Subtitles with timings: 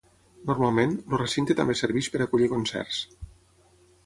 [0.51, 3.05] Normalment, el recinte també serveix per acollir concerts.